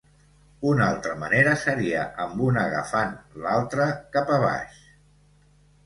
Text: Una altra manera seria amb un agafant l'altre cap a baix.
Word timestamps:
Una 0.69 0.87
altra 0.93 1.11
manera 1.23 1.53
seria 1.65 2.07
amb 2.25 2.43
un 2.47 2.59
agafant 2.65 3.15
l'altre 3.45 3.89
cap 4.17 4.37
a 4.41 4.45
baix. 4.49 4.85